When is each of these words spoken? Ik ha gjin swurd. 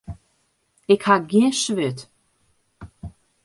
Ik 0.93 1.01
ha 1.07 1.15
gjin 1.29 1.53
swurd. 1.63 1.99